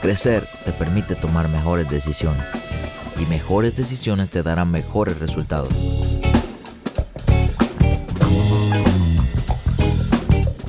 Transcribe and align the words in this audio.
Crecer 0.00 0.46
te 0.64 0.72
permite 0.72 1.16
tomar 1.16 1.48
mejores 1.48 1.90
decisiones 1.90 2.44
y 3.20 3.26
mejores 3.26 3.76
decisiones 3.76 4.30
te 4.30 4.44
darán 4.44 4.70
mejores 4.70 5.18
resultados. 5.18 5.70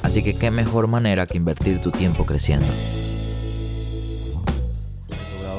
Así 0.02 0.24
que 0.24 0.34
qué 0.34 0.50
mejor 0.50 0.88
manera 0.88 1.28
que 1.28 1.38
invertir 1.38 1.80
tu 1.80 1.92
tiempo 1.92 2.26
creciendo. 2.26 2.66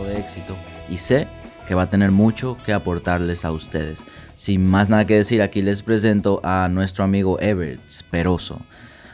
de 0.07 0.19
éxito 0.19 0.57
y 0.89 0.97
sé 0.97 1.29
que 1.69 1.77
va 1.77 1.83
a 1.83 1.91
tener 1.91 2.11
mucho 2.11 2.57
que 2.67 2.73
aportarles 2.73 3.45
a 3.45 3.53
ustedes. 3.53 4.03
Sin 4.35 4.67
más 4.67 4.89
nada 4.89 5.07
que 5.07 5.15
decir, 5.15 5.41
aquí 5.41 5.63
les 5.63 5.85
presento 5.85 6.41
a 6.43 6.69
nuestro 6.69 7.05
amigo 7.05 7.39
Everett 7.39 7.81
Peroso, 8.11 8.63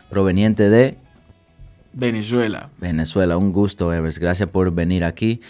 proveniente 0.09 0.70
de 0.70 0.97
Venezuela. 1.96 2.70
Venezuela, 2.78 3.38
un 3.38 3.52
gusto, 3.52 3.92
Evers. 3.92 4.18
Gracias 4.18 4.50
por 4.50 4.70
venir 4.70 5.02
aquí. 5.02 5.41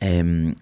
Em, 0.00 0.56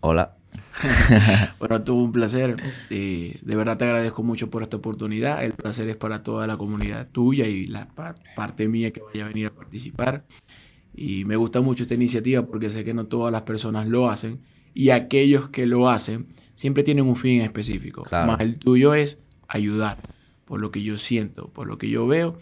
hola. 0.00 0.36
bueno, 1.58 1.82
tuvo 1.82 2.04
un 2.04 2.12
placer. 2.12 2.56
Eh, 2.90 3.38
de 3.40 3.56
verdad 3.56 3.78
te 3.78 3.84
agradezco 3.84 4.22
mucho 4.22 4.50
por 4.50 4.62
esta 4.62 4.76
oportunidad. 4.76 5.42
El 5.42 5.54
placer 5.54 5.88
es 5.88 5.96
para 5.96 6.22
toda 6.22 6.46
la 6.46 6.58
comunidad 6.58 7.08
tuya 7.10 7.46
y 7.46 7.66
la 7.66 7.88
parte 8.36 8.68
mía 8.68 8.92
que 8.92 9.00
vaya 9.00 9.24
a 9.24 9.28
venir 9.28 9.46
a 9.46 9.54
participar. 9.54 10.26
Y 10.94 11.24
me 11.24 11.36
gusta 11.36 11.62
mucho 11.62 11.84
esta 11.84 11.94
iniciativa 11.94 12.44
porque 12.44 12.68
sé 12.68 12.84
que 12.84 12.92
no 12.92 13.06
todas 13.06 13.32
las 13.32 13.42
personas 13.42 13.86
lo 13.86 14.10
hacen. 14.10 14.42
Y 14.74 14.90
aquellos 14.90 15.48
que 15.48 15.64
lo 15.64 15.88
hacen 15.88 16.26
siempre 16.54 16.82
tienen 16.82 17.06
un 17.06 17.16
fin 17.16 17.40
específico. 17.40 18.04
Más 18.12 18.38
el 18.40 18.58
tuyo 18.58 18.92
es 18.92 19.18
ayudar, 19.48 19.96
por 20.44 20.60
lo 20.60 20.70
que 20.70 20.82
yo 20.82 20.98
siento, 20.98 21.48
por 21.48 21.66
lo 21.66 21.78
que 21.78 21.88
yo 21.88 22.06
veo 22.06 22.36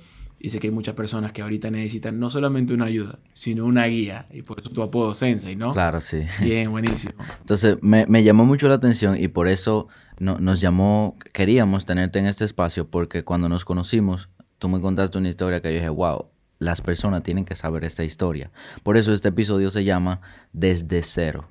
y 0.45 0.51
sé 0.51 0.59
que 0.59 0.67
hay 0.67 0.75
muchas 0.75 0.95
personas 0.95 1.33
que 1.33 1.41
ahorita 1.41 1.71
necesitan 1.71 2.21
no 2.21 2.29
solamente 2.29 2.75
una 2.75 2.85
ayuda, 2.85 3.19
sino 3.33 3.65
una 3.65 3.87
guía. 3.87 4.27
Y 4.31 4.43
por 4.43 4.61
eso 4.61 4.69
tu 4.69 4.83
apodo 4.83 5.15
Sensei, 5.15 5.57
¿no? 5.57 5.73
Claro, 5.73 6.03
sí. 6.03 6.21
Bien, 6.43 6.71
buenísimo. 6.71 7.15
Entonces, 7.41 7.79
me, 7.81 8.05
me 8.09 8.23
llamó 8.23 8.45
mucho 8.45 8.69
la 8.69 8.75
atención 8.75 9.17
y 9.19 9.29
por 9.29 9.49
eso 9.49 9.89
no, 10.19 10.37
nos 10.37 10.61
llamó, 10.61 11.17
queríamos 11.33 11.87
tenerte 11.87 12.19
en 12.19 12.27
este 12.27 12.45
espacio 12.45 12.91
porque 12.91 13.25
cuando 13.25 13.49
nos 13.49 13.65
conocimos, 13.65 14.29
tú 14.59 14.69
me 14.69 14.83
contaste 14.83 15.17
una 15.17 15.31
historia 15.31 15.63
que 15.63 15.69
yo 15.71 15.77
dije, 15.77 15.89
wow, 15.89 16.27
las 16.59 16.83
personas 16.83 17.23
tienen 17.23 17.47
que 17.47 17.55
saber 17.55 17.83
esta 17.83 18.05
historia. 18.05 18.51
Por 18.83 18.99
eso 18.99 19.15
este 19.15 19.29
episodio 19.29 19.71
se 19.71 19.83
llama 19.85 20.21
Desde 20.53 21.03
Cero. 21.03 21.49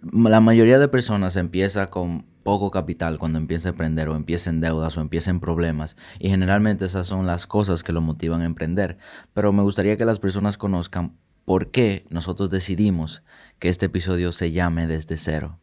La 0.00 0.40
mayoría 0.40 0.78
de 0.78 0.88
personas 0.88 1.36
empieza 1.36 1.88
con 1.88 2.24
poco 2.48 2.70
capital 2.70 3.18
cuando 3.18 3.38
empieza 3.38 3.68
a 3.68 3.72
emprender 3.72 4.08
o 4.08 4.16
empieza 4.16 4.48
en 4.48 4.60
deudas 4.60 4.96
o 4.96 5.02
empieza 5.02 5.30
en 5.30 5.38
problemas 5.38 5.98
y 6.18 6.30
generalmente 6.30 6.86
esas 6.86 7.06
son 7.06 7.26
las 7.26 7.46
cosas 7.46 7.82
que 7.82 7.92
lo 7.92 8.00
motivan 8.00 8.40
a 8.40 8.46
emprender. 8.46 8.96
Pero 9.34 9.52
me 9.52 9.62
gustaría 9.62 9.98
que 9.98 10.06
las 10.06 10.18
personas 10.18 10.56
conozcan 10.56 11.12
por 11.44 11.66
qué 11.66 12.06
nosotros 12.08 12.48
decidimos 12.48 13.22
que 13.58 13.68
este 13.68 13.84
episodio 13.84 14.32
se 14.32 14.50
llame 14.50 14.86
desde 14.86 15.18
cero. 15.18 15.58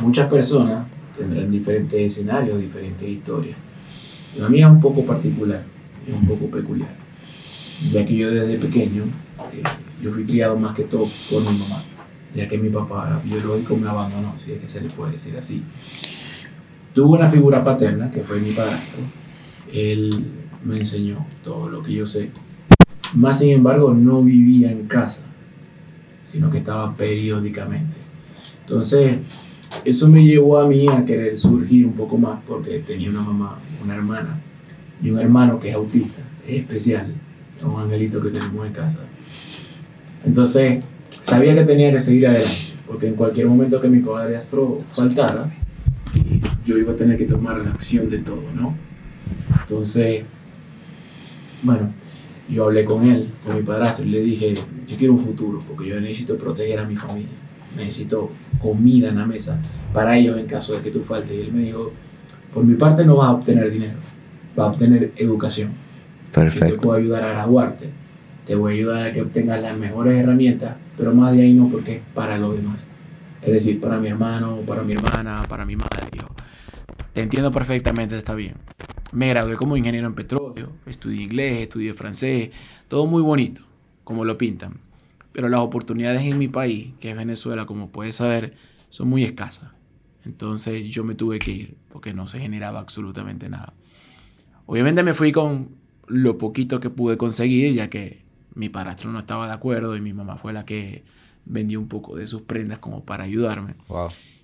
Muchas 0.00 0.30
personas 0.30 0.86
tendrán 1.18 1.50
diferentes 1.50 2.00
escenarios, 2.00 2.58
diferentes 2.58 3.06
historias. 3.06 3.58
La 4.38 4.48
mía 4.48 4.68
es 4.68 4.72
un 4.72 4.80
poco 4.80 5.04
particular, 5.04 5.64
es 6.08 6.14
un 6.14 6.28
poco 6.28 6.46
peculiar, 6.46 6.94
ya 7.92 8.06
que 8.06 8.16
yo 8.16 8.30
desde 8.30 8.56
pequeño, 8.56 9.02
eh, 9.52 9.62
yo 10.02 10.10
fui 10.12 10.24
criado 10.24 10.56
más 10.56 10.74
que 10.74 10.84
todo 10.84 11.10
por 11.30 11.42
mi 11.42 11.58
mamá 11.58 11.84
ya 12.34 12.48
que 12.48 12.58
mi 12.58 12.70
papá 12.70 13.20
biológico 13.24 13.76
me 13.76 13.88
abandonó, 13.88 14.34
si 14.38 14.52
es 14.52 14.60
que 14.60 14.68
se 14.68 14.80
le 14.80 14.88
puede 14.88 15.12
decir 15.12 15.36
así. 15.36 15.62
Tuve 16.94 17.18
una 17.18 17.30
figura 17.30 17.64
paterna, 17.64 18.10
que 18.10 18.22
fue 18.22 18.40
mi 18.40 18.52
padrastro. 18.52 19.02
Él 19.72 20.10
me 20.64 20.78
enseñó 20.78 21.26
todo 21.42 21.68
lo 21.68 21.82
que 21.82 21.92
yo 21.94 22.06
sé. 22.06 22.30
Más 23.14 23.38
sin 23.38 23.50
embargo, 23.50 23.92
no 23.94 24.22
vivía 24.22 24.70
en 24.70 24.86
casa, 24.86 25.22
sino 26.24 26.50
que 26.50 26.58
estaba 26.58 26.94
periódicamente. 26.94 27.96
Entonces, 28.60 29.18
eso 29.84 30.08
me 30.08 30.24
llevó 30.24 30.58
a 30.58 30.66
mí 30.66 30.86
a 30.88 31.04
querer 31.04 31.36
surgir 31.36 31.86
un 31.86 31.94
poco 31.94 32.16
más, 32.16 32.40
porque 32.46 32.78
tenía 32.80 33.10
una 33.10 33.22
mamá, 33.22 33.58
una 33.82 33.94
hermana 33.94 34.38
y 35.02 35.10
un 35.10 35.18
hermano 35.18 35.58
que 35.58 35.70
es 35.70 35.74
autista, 35.74 36.22
es 36.46 36.60
especial, 36.60 37.12
es 37.58 37.64
un 37.64 37.80
angelito 37.80 38.20
que 38.20 38.30
tenemos 38.30 38.66
en 38.66 38.72
casa. 38.72 39.00
Entonces, 40.24 40.84
sabía 41.22 41.54
que 41.54 41.64
tenía 41.64 41.90
que 41.90 42.00
seguir 42.00 42.26
adelante, 42.28 42.74
porque 42.86 43.08
en 43.08 43.14
cualquier 43.14 43.46
momento 43.46 43.80
que 43.80 43.88
mi 43.88 44.00
padre 44.00 44.36
astro 44.36 44.82
faltara, 44.92 45.52
yo 46.64 46.78
iba 46.78 46.92
a 46.92 46.96
tener 46.96 47.16
que 47.16 47.24
tomar 47.24 47.58
la 47.58 47.70
acción 47.70 48.08
de 48.08 48.18
todo, 48.18 48.42
¿no? 48.54 48.76
Entonces, 49.62 50.24
bueno, 51.62 51.92
yo 52.48 52.64
hablé 52.64 52.84
con 52.84 53.08
él, 53.08 53.30
con 53.44 53.56
mi 53.56 53.62
padrastro, 53.62 54.04
y 54.04 54.10
le 54.10 54.20
dije, 54.20 54.54
yo 54.86 54.96
quiero 54.96 55.14
un 55.14 55.24
futuro, 55.24 55.60
porque 55.66 55.88
yo 55.88 56.00
necesito 56.00 56.36
proteger 56.36 56.78
a 56.78 56.84
mi 56.84 56.96
familia, 56.96 57.30
necesito 57.76 58.30
comida 58.60 59.08
en 59.08 59.18
la 59.18 59.26
mesa 59.26 59.58
para 59.92 60.16
ellos 60.18 60.38
en 60.38 60.46
caso 60.46 60.74
de 60.74 60.82
que 60.82 60.90
tú 60.90 61.02
faltes. 61.02 61.32
Y 61.32 61.40
él 61.40 61.52
me 61.52 61.62
dijo, 61.62 61.92
por 62.52 62.64
mi 62.64 62.74
parte 62.74 63.04
no 63.04 63.16
vas 63.16 63.28
a 63.28 63.32
obtener 63.32 63.70
dinero, 63.70 63.98
vas 64.54 64.68
a 64.68 64.70
obtener 64.72 65.12
educación. 65.16 65.70
Perfecto. 66.32 66.66
Yo 66.66 66.72
te 66.74 66.78
puedo 66.78 66.98
ayudar 66.98 67.24
a 67.24 67.32
graduarte, 67.32 67.90
te 68.46 68.54
voy 68.54 68.72
a 68.72 68.76
ayudar 68.76 69.06
a 69.06 69.12
que 69.12 69.22
obtengas 69.22 69.60
las 69.60 69.76
mejores 69.76 70.18
herramientas 70.18 70.76
pero 70.96 71.14
más 71.14 71.34
de 71.34 71.42
ahí 71.42 71.54
no 71.54 71.68
porque 71.68 71.96
es 71.96 72.02
para 72.14 72.38
los 72.38 72.56
demás. 72.56 72.86
Es 73.40 73.52
decir, 73.52 73.80
para 73.80 73.98
mi 73.98 74.08
hermano, 74.08 74.60
para 74.66 74.82
mi 74.82 74.92
hermana, 74.92 75.42
para 75.48 75.64
mi 75.64 75.76
madre. 75.76 76.06
Yo, 76.12 76.26
te 77.12 77.22
entiendo 77.22 77.50
perfectamente, 77.50 78.16
está 78.16 78.34
bien. 78.34 78.54
Me 79.12 79.28
gradué 79.28 79.56
como 79.56 79.76
ingeniero 79.76 80.06
en 80.06 80.14
petróleo, 80.14 80.72
estudié 80.86 81.22
inglés, 81.22 81.62
estudié 81.62 81.92
francés, 81.94 82.50
todo 82.88 83.06
muy 83.06 83.20
bonito, 83.22 83.62
como 84.04 84.24
lo 84.24 84.38
pintan. 84.38 84.78
Pero 85.32 85.48
las 85.48 85.60
oportunidades 85.60 86.22
en 86.22 86.38
mi 86.38 86.48
país, 86.48 86.92
que 87.00 87.10
es 87.10 87.16
Venezuela, 87.16 87.66
como 87.66 87.90
puedes 87.90 88.16
saber, 88.16 88.54
son 88.88 89.08
muy 89.08 89.24
escasas. 89.24 89.70
Entonces 90.24 90.84
yo 90.84 91.04
me 91.04 91.14
tuve 91.14 91.38
que 91.38 91.50
ir 91.50 91.76
porque 91.90 92.14
no 92.14 92.28
se 92.28 92.38
generaba 92.38 92.78
absolutamente 92.78 93.48
nada. 93.48 93.72
Obviamente 94.66 95.02
me 95.02 95.14
fui 95.14 95.32
con 95.32 95.70
lo 96.06 96.38
poquito 96.38 96.78
que 96.78 96.90
pude 96.90 97.16
conseguir, 97.16 97.74
ya 97.74 97.90
que 97.90 98.22
mi 98.54 98.68
padrastro 98.68 99.10
no 99.10 99.20
estaba 99.20 99.46
de 99.46 99.52
acuerdo 99.52 99.96
y 99.96 100.00
mi 100.00 100.12
mamá 100.12 100.36
fue 100.36 100.52
la 100.52 100.64
que 100.64 101.04
vendió 101.44 101.80
un 101.80 101.88
poco 101.88 102.16
de 102.16 102.26
sus 102.26 102.42
prendas 102.42 102.78
como 102.78 103.04
para 103.04 103.24
ayudarme. 103.24 103.74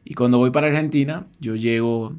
Y 0.05 0.15
cuando 0.15 0.39
voy 0.39 0.51
para 0.51 0.69
Argentina, 0.69 1.27
yo 1.41 1.55
llego, 1.55 2.17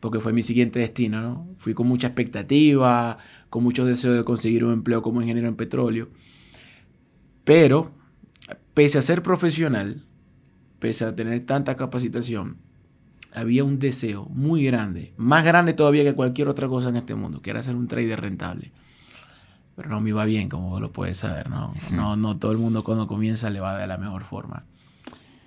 porque 0.00 0.20
fue 0.20 0.32
mi 0.32 0.42
siguiente 0.42 0.78
destino, 0.78 1.20
¿no? 1.20 1.48
Fui 1.58 1.74
con 1.74 1.88
mucha 1.88 2.08
expectativa, 2.08 3.18
con 3.50 3.62
mucho 3.62 3.84
deseo 3.84 4.12
de 4.12 4.24
conseguir 4.24 4.64
un 4.64 4.72
empleo 4.72 5.02
como 5.02 5.22
ingeniero 5.22 5.48
en 5.48 5.56
petróleo. 5.56 6.10
Pero, 7.44 7.92
pese 8.74 8.98
a 8.98 9.02
ser 9.02 9.22
profesional, 9.22 10.04
pese 10.78 11.04
a 11.04 11.16
tener 11.16 11.40
tanta 11.40 11.76
capacitación, 11.76 12.58
había 13.34 13.64
un 13.64 13.78
deseo 13.78 14.26
muy 14.26 14.64
grande, 14.64 15.14
más 15.16 15.44
grande 15.44 15.72
todavía 15.72 16.04
que 16.04 16.14
cualquier 16.14 16.48
otra 16.48 16.68
cosa 16.68 16.90
en 16.90 16.96
este 16.96 17.14
mundo, 17.14 17.40
que 17.40 17.50
era 17.50 17.62
ser 17.62 17.74
un 17.76 17.88
trader 17.88 18.20
rentable 18.20 18.72
pero 19.76 19.88
no 19.88 20.00
me 20.00 20.10
iba 20.10 20.24
bien, 20.24 20.48
como 20.48 20.80
lo 20.80 20.92
puedes 20.92 21.16
saber, 21.16 21.48
¿no? 21.48 21.74
No, 21.90 22.16
no 22.16 22.36
todo 22.38 22.52
el 22.52 22.58
mundo 22.58 22.84
cuando 22.84 23.06
comienza 23.06 23.50
le 23.50 23.60
va 23.60 23.78
de 23.78 23.86
la 23.86 23.98
mejor 23.98 24.24
forma. 24.24 24.64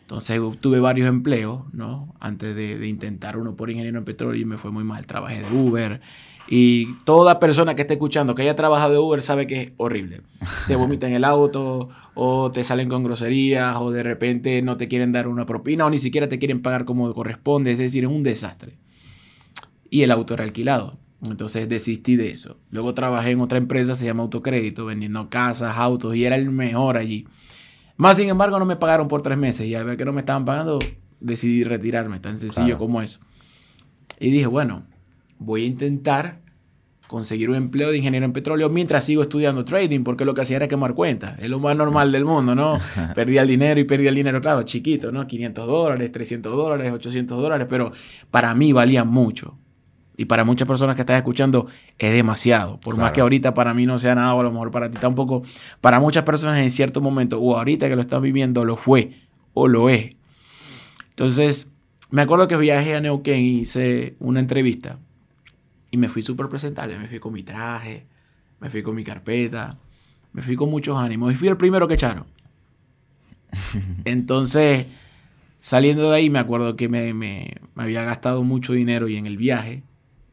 Entonces 0.02 0.40
tuve 0.60 0.80
varios 0.80 1.08
empleos, 1.08 1.62
¿no? 1.74 2.14
Antes 2.20 2.56
de, 2.56 2.78
de, 2.78 2.88
intentar 2.88 3.38
uno 3.38 3.56
por 3.56 3.72
ingeniero 3.72 3.98
en 3.98 4.06
petróleo 4.06 4.40
y 4.40 4.46
me 4.46 4.58
fue 4.58 4.72
muy 4.72 4.84
mal. 4.84 5.06
Trabajé 5.08 5.42
de 5.42 5.52
Uber 5.52 6.02
y 6.48 6.94
toda 7.06 7.40
persona 7.40 7.76
que 7.76 7.82
esté 7.82 7.96
escuchando 7.96 8.36
que 8.36 8.44
haya 8.44 8.56
trabajado 8.56 8.94
de 8.94 9.00
Uber 9.00 9.22
sabe 9.22 9.48
que 9.48 9.62
es 9.62 9.72
horrible. 9.78 10.22
Te 10.68 10.76
vomitan 10.76 11.14
el 11.14 11.24
auto 11.24 11.90
o 12.14 12.52
te 12.52 12.64
salen 12.64 12.88
con 12.88 13.04
groserías 13.04 13.78
o 13.78 13.92
de 13.92 14.04
repente 14.04 14.62
no 14.62 14.78
te 14.78 14.88
quieren 14.88 15.12
dar 15.12 15.28
una 15.28 15.46
propina 15.46 15.86
o 15.86 15.90
ni 15.90 15.98
siquiera 15.98 16.30
te 16.30 16.38
quieren 16.38 16.62
pagar 16.62 16.86
como 16.86 17.12
corresponde. 17.14 17.72
Es 17.72 17.80
decir, 17.80 18.04
es 18.04 18.12
un 18.12 18.22
desastre. 18.22 18.78
Y 19.90 20.04
el 20.04 20.12
auto 20.12 20.36
era 20.36 20.44
alquilado. 20.44 20.98
Entonces 21.24 21.68
desistí 21.70 22.16
de 22.16 22.32
eso. 22.32 22.58
Luego 22.70 22.94
trabajé 22.94 23.32
en 23.32 23.42
otra 23.42 23.58
empresa, 23.58 23.96
se 23.96 24.06
llama 24.06 24.24
Autocrédito, 24.24 24.86
vendiendo 24.86 25.30
casas, 25.30 25.78
autos, 25.78 26.16
y 26.16 26.26
era 26.26 26.36
el 26.36 26.50
mejor 26.52 26.98
allí. 26.98 27.26
Más 27.98 28.18
sin 28.18 28.30
embargo, 28.30 28.60
no 28.60 28.66
me 28.66 28.76
pagaron 28.76 29.08
por 29.08 29.22
tres 29.22 29.38
meses. 29.38 29.68
Y 29.68 29.76
al 29.76 29.86
ver 29.86 29.98
que 29.98 30.06
no 30.06 30.14
me 30.14 30.20
estaban 30.20 30.46
pagando, 30.46 30.80
decidí 31.20 31.64
retirarme, 31.64 32.20
tan 32.20 32.38
sencillo 32.38 32.78
como 32.78 33.02
eso. 33.02 33.20
Y 34.20 34.30
dije, 34.30 34.48
bueno, 34.48 34.84
voy 35.40 35.64
a 35.64 35.68
intentar 35.68 36.42
conseguir 37.08 37.50
un 37.50 37.56
empleo 37.56 37.92
de 37.92 37.98
ingeniero 37.98 38.26
en 38.26 38.34
petróleo 38.34 38.70
mientras 38.70 39.06
sigo 39.06 39.22
estudiando 39.22 39.64
trading, 39.64 40.04
porque 40.04 40.26
lo 40.26 40.34
que 40.34 40.42
hacía 40.42 40.58
era 40.58 40.68
quemar 40.68 40.94
cuentas. 40.94 41.38
Es 41.40 41.50
lo 41.50 41.60
más 41.60 41.76
normal 41.78 42.12
del 42.12 42.26
mundo, 42.26 42.56
¿no? 42.56 42.80
Perdía 43.16 43.44
el 43.44 43.48
dinero 43.48 43.80
y 43.80 43.84
perdía 43.84 44.10
el 44.10 44.16
dinero, 44.16 44.42
claro, 44.42 44.64
chiquito, 44.64 45.12
¿no? 45.12 45.28
500 45.28 45.68
dólares, 45.68 46.12
300 46.12 46.52
dólares, 46.52 46.92
800 46.92 47.38
dólares, 47.38 47.68
pero 47.70 47.92
para 48.32 48.54
mí 48.56 48.74
valía 48.74 49.04
mucho. 49.04 49.58
Y 50.18 50.26
para 50.26 50.44
muchas 50.44 50.68
personas 50.68 50.96
que 50.96 51.02
están 51.02 51.18
escuchando 51.18 51.68
es 51.98 52.14
demasiado. 52.14 52.80
Por 52.80 52.98
más 52.98 53.12
que 53.12 53.22
ahorita 53.22 53.54
para 53.54 53.74
mí 53.74 53.86
no 53.86 54.00
sea 54.00 54.16
nada, 54.16 54.34
o 54.34 54.40
a 54.40 54.44
lo 54.44 54.52
mejor 54.52 54.72
para 54.72 54.90
ti 54.90 54.98
tampoco. 54.98 55.44
Para 55.82 56.00
muchas 56.00 56.24
personas 56.24 56.60
en 56.60 56.72
cierto 56.72 57.02
momento, 57.02 57.40
o 57.40 57.58
ahorita 57.58 57.90
que 57.90 57.96
lo 57.96 58.02
están 58.02 58.22
viviendo, 58.22 58.64
lo 58.64 58.78
fue 58.78 59.20
o 59.54 59.68
lo 59.68 59.90
es. 59.90 60.16
Entonces, 61.10 61.68
me 62.12 62.22
acuerdo 62.22 62.48
que 62.48 62.56
viajé 62.56 62.96
a 62.96 63.02
Neuquén 63.02 63.40
y 63.40 63.60
hice 63.62 64.16
una 64.20 64.40
entrevista 64.40 65.00
y 65.92 65.98
me 65.98 66.10
fui 66.10 66.22
súper 66.22 66.48
presentable. 66.48 66.98
Me 66.98 67.08
fui 67.08 67.20
con 67.20 67.34
mi 67.34 67.44
traje, 67.44 68.06
me 68.60 68.70
fui 68.70 68.84
con 68.84 68.96
mi 68.96 69.04
carpeta, 69.04 69.78
me 70.34 70.42
fui 70.42 70.56
con 70.56 70.70
muchos 70.70 70.98
ánimos. 70.98 71.34
Y 71.34 71.36
fui 71.36 71.48
el 71.48 71.58
primero 71.58 71.88
que 71.88 71.96
echaron. 71.96 72.26
Entonces, 74.06 74.88
saliendo 75.60 76.12
de 76.12 76.18
ahí, 76.18 76.30
me 76.30 76.40
acuerdo 76.40 76.76
que 76.76 76.90
me, 76.90 77.14
me, 77.14 77.56
había 77.76 78.04
gastado 78.04 78.44
mucho 78.44 78.74
dinero 78.74 79.08
y 79.08 79.18
en 79.18 79.26
el 79.26 79.38
viaje 79.38 79.84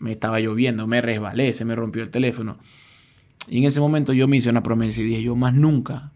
me 0.03 0.11
estaba 0.11 0.41
lloviendo, 0.41 0.89
me 0.89 1.01
resbalé, 1.01 1.53
se 1.53 1.65
me 1.65 1.77
rompió 1.77 2.03
el 2.03 2.11
teléfono. 2.11 2.59
Y 3.49 3.59
en 3.59 3.65
ese 3.65 3.79
momento 3.79 4.13
yo 4.13 4.27
me 4.27 4.37
hice 4.37 4.51
una 4.51 4.63
promesa 4.63 5.01
y 5.01 5.05
dije, 5.05 5.23
yo 5.23 5.37
más 5.37 5.55
nunca, 5.55 6.11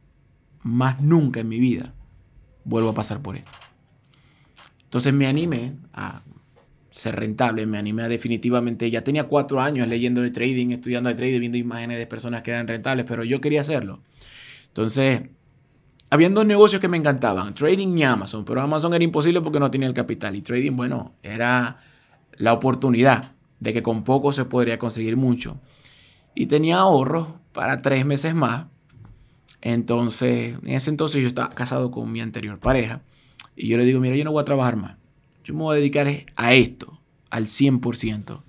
más 0.64 1.00
nunca 1.00 1.38
en 1.40 1.48
mi 1.48 1.60
vida 1.60 1.94
vuelvo 2.64 2.90
a 2.90 2.94
pasar 2.94 3.22
por 3.22 3.36
esto. 3.36 3.50
Entonces 4.82 5.12
me 5.12 5.28
animé 5.28 5.74
a 5.92 6.22
ser 6.90 7.14
rentable, 7.14 7.64
me 7.64 7.78
animé 7.78 8.02
a 8.02 8.08
definitivamente, 8.08 8.90
ya 8.90 9.04
tenía 9.04 9.24
cuatro 9.24 9.60
años 9.60 9.86
leyendo 9.86 10.20
de 10.20 10.30
trading, 10.30 10.70
estudiando 10.70 11.08
de 11.08 11.14
trading, 11.14 11.38
viendo 11.38 11.58
imágenes 11.58 11.98
de 11.98 12.08
personas 12.08 12.42
que 12.42 12.50
eran 12.50 12.66
rentables, 12.66 13.06
pero 13.06 13.22
yo 13.22 13.40
quería 13.40 13.60
hacerlo. 13.60 14.00
Entonces, 14.66 15.22
habían 16.10 16.34
dos 16.34 16.44
negocios 16.44 16.80
que 16.80 16.88
me 16.88 16.96
encantaban, 16.96 17.54
trading 17.54 17.96
y 17.96 18.02
Amazon, 18.02 18.44
pero 18.44 18.60
Amazon 18.62 18.94
era 18.94 19.04
imposible 19.04 19.40
porque 19.42 19.60
no 19.60 19.70
tenía 19.70 19.86
el 19.86 19.94
capital 19.94 20.34
y 20.34 20.42
trading, 20.42 20.72
bueno, 20.72 21.14
era 21.22 21.78
la 22.36 22.52
oportunidad 22.52 23.35
de 23.60 23.72
que 23.72 23.82
con 23.82 24.04
poco 24.04 24.32
se 24.32 24.44
podría 24.44 24.78
conseguir 24.78 25.16
mucho. 25.16 25.60
Y 26.34 26.46
tenía 26.46 26.78
ahorros 26.78 27.28
para 27.52 27.82
tres 27.82 28.04
meses 28.04 28.34
más. 28.34 28.66
Entonces, 29.62 30.56
en 30.62 30.74
ese 30.74 30.90
entonces 30.90 31.22
yo 31.22 31.28
estaba 31.28 31.50
casado 31.50 31.90
con 31.90 32.12
mi 32.12 32.20
anterior 32.20 32.58
pareja 32.58 33.02
y 33.56 33.68
yo 33.68 33.78
le 33.78 33.84
digo, 33.84 34.00
mira, 34.00 34.16
yo 34.16 34.24
no 34.24 34.32
voy 34.32 34.42
a 34.42 34.44
trabajar 34.44 34.76
más 34.76 34.96
yo 35.46 35.54
me 35.54 35.62
voy 35.62 35.76
a 35.76 35.78
dedicar 35.78 36.08
a 36.34 36.54
esto, 36.54 37.00
al 37.30 37.44
100%. 37.44 38.42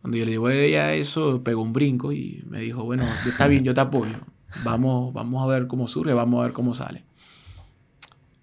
Cuando 0.00 0.18
yo 0.18 0.24
le 0.24 0.32
digo 0.32 0.50
ella 0.50 0.92
eso, 0.92 1.44
pegó 1.44 1.62
un 1.62 1.72
brinco 1.72 2.12
y 2.12 2.42
me 2.48 2.58
dijo, 2.58 2.82
bueno, 2.82 3.06
está 3.26 3.46
bien, 3.46 3.62
yo 3.62 3.74
te 3.74 3.80
apoyo. 3.80 4.16
Vamos, 4.64 5.14
vamos 5.14 5.42
a 5.42 5.46
ver 5.46 5.68
cómo 5.68 5.86
surge, 5.86 6.12
vamos 6.12 6.40
a 6.40 6.46
ver 6.46 6.52
cómo 6.52 6.74
sale. 6.74 7.04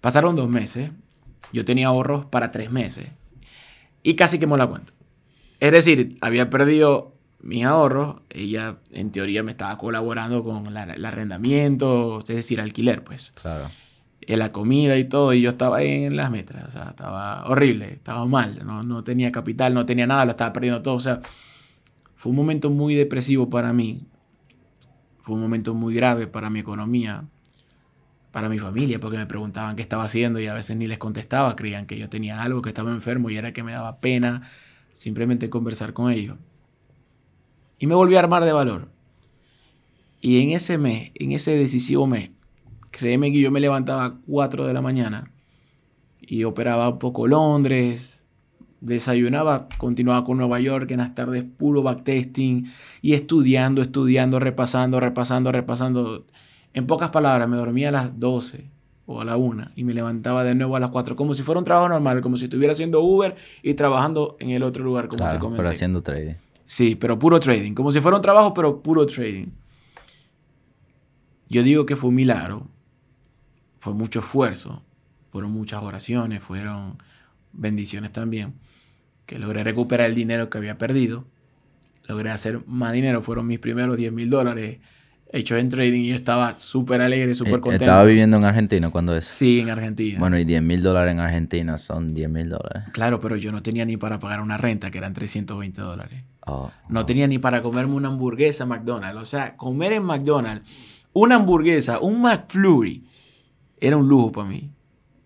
Pasaron 0.00 0.34
dos 0.34 0.48
meses. 0.48 0.92
Yo 1.52 1.66
tenía 1.66 1.88
ahorros 1.88 2.24
para 2.24 2.50
tres 2.50 2.70
meses. 2.70 3.08
Y 4.02 4.14
casi 4.14 4.38
quemó 4.38 4.56
la 4.56 4.66
cuenta. 4.66 4.94
Es 5.62 5.70
decir, 5.70 6.18
había 6.20 6.50
perdido 6.50 7.14
mis 7.40 7.64
ahorros. 7.64 8.16
Ella, 8.30 8.78
en 8.90 9.12
teoría, 9.12 9.44
me 9.44 9.52
estaba 9.52 9.78
colaborando 9.78 10.42
con 10.42 10.66
el 10.66 11.04
arrendamiento, 11.04 12.18
es 12.18 12.26
decir, 12.26 12.60
alquiler, 12.60 13.04
pues. 13.04 13.32
Claro 13.40 13.66
la 14.26 14.52
comida 14.52 14.96
y 14.98 15.04
todo, 15.04 15.34
y 15.34 15.40
yo 15.40 15.50
estaba 15.50 15.82
en 15.82 16.16
las 16.16 16.30
metras, 16.30 16.68
o 16.68 16.70
sea, 16.70 16.90
estaba 16.90 17.44
horrible, 17.46 17.92
estaba 17.94 18.24
mal, 18.24 18.64
no, 18.64 18.84
no 18.84 19.02
tenía 19.02 19.32
capital, 19.32 19.74
no 19.74 19.84
tenía 19.84 20.06
nada, 20.06 20.24
lo 20.24 20.30
estaba 20.30 20.52
perdiendo 20.52 20.80
todo, 20.80 20.94
o 20.94 21.00
sea, 21.00 21.20
fue 22.14 22.30
un 22.30 22.36
momento 22.36 22.70
muy 22.70 22.94
depresivo 22.94 23.50
para 23.50 23.72
mí, 23.72 24.06
fue 25.22 25.34
un 25.34 25.40
momento 25.40 25.74
muy 25.74 25.94
grave 25.94 26.28
para 26.28 26.50
mi 26.50 26.60
economía, 26.60 27.24
para 28.30 28.48
mi 28.48 28.60
familia, 28.60 29.00
porque 29.00 29.18
me 29.18 29.26
preguntaban 29.26 29.74
qué 29.74 29.82
estaba 29.82 30.04
haciendo 30.04 30.38
y 30.38 30.46
a 30.46 30.54
veces 30.54 30.76
ni 30.76 30.86
les 30.86 30.98
contestaba, 30.98 31.56
creían 31.56 31.86
que 31.86 31.98
yo 31.98 32.08
tenía 32.08 32.42
algo, 32.42 32.62
que 32.62 32.70
estaba 32.70 32.92
enfermo 32.92 33.28
y 33.28 33.36
era 33.36 33.52
que 33.52 33.64
me 33.64 33.72
daba 33.72 33.98
pena 33.98 34.48
simplemente 34.92 35.50
conversar 35.50 35.92
con 35.92 36.10
ellos. 36.10 36.38
Y 37.78 37.86
me 37.86 37.94
volví 37.94 38.16
a 38.16 38.20
armar 38.20 38.44
de 38.44 38.52
valor. 38.52 38.88
Y 40.20 40.40
en 40.40 40.50
ese 40.50 40.78
mes, 40.78 41.10
en 41.14 41.32
ese 41.32 41.56
decisivo 41.56 42.06
mes, 42.06 42.30
Créeme 42.92 43.32
que 43.32 43.40
yo 43.40 43.50
me 43.50 43.58
levantaba 43.58 44.04
a 44.04 44.14
4 44.28 44.66
de 44.66 44.74
la 44.74 44.82
mañana 44.82 45.32
y 46.20 46.44
operaba 46.44 46.90
un 46.90 46.98
poco 46.98 47.26
Londres, 47.26 48.22
desayunaba, 48.80 49.66
continuaba 49.78 50.24
con 50.24 50.36
Nueva 50.36 50.60
York 50.60 50.90
en 50.90 50.98
las 50.98 51.14
tardes 51.14 51.42
puro 51.42 51.82
backtesting 51.82 52.66
y 53.00 53.14
estudiando, 53.14 53.80
estudiando, 53.80 54.38
repasando, 54.38 55.00
repasando, 55.00 55.50
repasando. 55.52 56.26
En 56.74 56.86
pocas 56.86 57.10
palabras, 57.10 57.48
me 57.48 57.56
dormía 57.56 57.88
a 57.88 57.92
las 57.92 58.20
12 58.20 58.70
o 59.12 59.20
a 59.20 59.24
la 59.24 59.36
1 59.36 59.72
y 59.76 59.84
me 59.84 59.94
levantaba 59.94 60.44
de 60.44 60.54
nuevo 60.54 60.76
a 60.76 60.80
las 60.80 60.90
4, 60.90 61.16
como 61.16 61.34
si 61.34 61.42
fuera 61.42 61.58
un 61.58 61.64
trabajo 61.64 61.88
normal, 61.88 62.20
como 62.20 62.36
si 62.36 62.44
estuviera 62.44 62.72
haciendo 62.72 63.00
Uber 63.02 63.36
y 63.62 63.74
trabajando 63.74 64.36
en 64.40 64.50
el 64.50 64.62
otro 64.62 64.84
lugar, 64.84 65.08
como 65.08 65.28
te 65.28 65.38
comenté. 65.38 65.58
Pero 65.58 65.68
haciendo 65.68 66.02
trading. 66.02 66.34
Sí, 66.66 66.94
pero 66.96 67.18
puro 67.18 67.38
trading, 67.38 67.74
como 67.74 67.92
si 67.92 68.00
fuera 68.00 68.16
un 68.16 68.22
trabajo, 68.22 68.54
pero 68.54 68.82
puro 68.82 69.06
trading. 69.06 69.48
Yo 71.48 71.62
digo 71.62 71.84
que 71.84 71.96
fue 71.96 72.08
un 72.08 72.14
milagro, 72.14 72.66
fue 73.78 73.92
mucho 73.92 74.20
esfuerzo, 74.20 74.82
fueron 75.30 75.50
muchas 75.50 75.82
oraciones, 75.82 76.42
fueron 76.42 76.98
bendiciones 77.52 78.12
también, 78.12 78.54
que 79.26 79.38
logré 79.38 79.62
recuperar 79.64 80.08
el 80.08 80.14
dinero 80.14 80.48
que 80.48 80.58
había 80.58 80.78
perdido, 80.78 81.26
logré 82.04 82.30
hacer 82.30 82.66
más 82.66 82.92
dinero, 82.92 83.22
fueron 83.22 83.46
mis 83.46 83.58
primeros 83.58 83.96
10 83.96 84.12
mil 84.12 84.30
dólares 84.30 84.78
hechos 85.32 85.58
en 85.58 85.68
trading 85.68 86.02
y 86.02 86.08
yo 86.08 86.14
estaba 86.14 86.58
súper 86.58 87.00
alegre, 87.00 87.34
súper 87.34 87.54
eh, 87.54 87.60
contento. 87.60 87.84
¿Estaba 87.84 88.04
viviendo 88.04 88.36
en 88.36 88.44
Argentina 88.44 88.90
cuando 88.90 89.16
es? 89.16 89.24
Sí, 89.24 89.60
en 89.60 89.70
Argentina. 89.70 90.18
Bueno, 90.18 90.38
y 90.38 90.44
10 90.44 90.62
mil 90.62 90.82
dólares 90.82 91.12
en 91.12 91.20
Argentina 91.20 91.78
son 91.78 92.14
10 92.14 92.30
mil 92.30 92.48
dólares. 92.48 92.84
Claro, 92.92 93.20
pero 93.20 93.36
yo 93.36 93.50
no 93.50 93.62
tenía 93.62 93.84
ni 93.84 93.96
para 93.96 94.20
pagar 94.20 94.40
una 94.40 94.58
renta, 94.58 94.90
que 94.90 94.98
eran 94.98 95.14
320 95.14 95.80
dólares. 95.80 96.22
Oh, 96.46 96.70
no 96.88 97.06
tenía 97.06 97.26
ni 97.26 97.38
para 97.38 97.62
comerme 97.62 97.94
una 97.94 98.08
hamburguesa 98.08 98.66
McDonald's. 98.66 99.20
O 99.20 99.24
sea, 99.24 99.56
comer 99.56 99.92
en 99.92 100.04
McDonald's 100.04 100.68
una 101.12 101.36
hamburguesa, 101.36 102.00
un 102.00 102.22
McFlurry, 102.22 103.04
era 103.78 103.96
un 103.96 104.08
lujo 104.08 104.32
para 104.32 104.48
mí. 104.48 104.70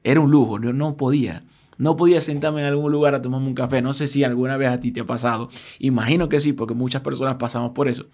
Era 0.02 0.20
un 0.20 0.30
lujo, 0.30 0.60
yo 0.60 0.72
no 0.72 0.96
podía. 0.96 1.44
No 1.78 1.96
podía 1.96 2.20
sentarme 2.20 2.60
en 2.62 2.68
algún 2.68 2.90
lugar 2.90 3.14
a 3.14 3.22
tomarme 3.22 3.48
un 3.48 3.54
café. 3.54 3.82
No 3.82 3.92
sé 3.92 4.06
si 4.06 4.24
alguna 4.24 4.56
vez 4.56 4.68
a 4.68 4.80
ti 4.80 4.92
te 4.92 5.00
ha 5.00 5.04
pasado. 5.04 5.48
Imagino 5.78 6.28
que 6.28 6.40
sí, 6.40 6.52
porque 6.52 6.74
muchas 6.74 7.02
personas 7.02 7.36
pasamos 7.36 7.72
por 7.72 7.88
eso. 7.88 8.06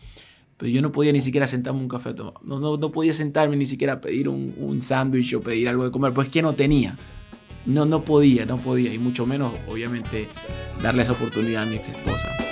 Yo 0.71 0.83
no 0.83 0.93
podía 0.93 1.13
ni 1.13 1.21
siquiera 1.21 1.47
sentarme 1.47 1.81
un 1.81 1.89
café 1.89 2.11
a 2.11 2.15
tomar. 2.15 2.35
No, 2.43 2.59
no, 2.59 2.93
podía 2.93 3.15
sentarme 3.15 3.57
ni 3.57 3.67
siquiera 3.67 3.95
a 3.95 4.01
pedir 4.01 4.29
un, 4.29 4.55
un 4.59 4.81
sándwich 4.81 5.35
o 5.35 5.41
pedir 5.41 5.69
algo 5.69 5.85
de 5.85 5.91
comer. 5.91 6.13
Pues 6.13 6.29
que 6.29 6.43
no 6.43 6.53
tenía. 6.55 6.97
No, 7.67 7.85
no 7.85 8.05
podía, 8.05 8.45
no 8.47 8.59
podía. 8.59 8.93
Y 8.93 8.99
mucho 8.99 9.27
menos, 9.27 9.53
obviamente, 9.69 10.29
darle 10.83 11.03
esa 11.03 11.13
oportunidad 11.13 11.63
a 11.63 11.67
mi 11.67 11.77
ex 11.77 11.89
esposa. 11.89 12.52